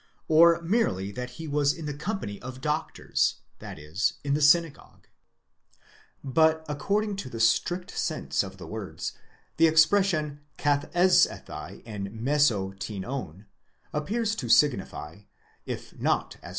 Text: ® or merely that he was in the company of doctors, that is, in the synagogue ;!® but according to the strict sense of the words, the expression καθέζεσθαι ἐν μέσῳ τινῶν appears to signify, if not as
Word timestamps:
® 0.01 0.03
or 0.27 0.59
merely 0.63 1.11
that 1.11 1.29
he 1.37 1.47
was 1.47 1.73
in 1.73 1.85
the 1.85 1.93
company 1.93 2.41
of 2.41 2.59
doctors, 2.59 3.35
that 3.59 3.77
is, 3.77 4.13
in 4.23 4.33
the 4.33 4.41
synagogue 4.41 5.07
;!® 4.41 5.07
but 6.23 6.65
according 6.67 7.15
to 7.15 7.29
the 7.29 7.39
strict 7.39 7.91
sense 7.91 8.41
of 8.41 8.57
the 8.57 8.65
words, 8.65 9.13
the 9.57 9.67
expression 9.67 10.39
καθέζεσθαι 10.57 11.83
ἐν 11.83 12.19
μέσῳ 12.19 12.79
τινῶν 13.03 13.45
appears 13.93 14.35
to 14.35 14.49
signify, 14.49 15.19
if 15.67 15.95
not 15.99 16.35
as 16.41 16.49